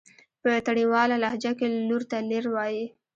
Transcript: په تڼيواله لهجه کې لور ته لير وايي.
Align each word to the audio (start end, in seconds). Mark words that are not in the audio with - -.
په 0.41 0.51
تڼيواله 0.65 1.15
لهجه 1.23 1.51
کې 1.59 1.67
لور 1.89 2.01
ته 2.09 2.17
لير 2.29 2.45
وايي. 2.53 2.85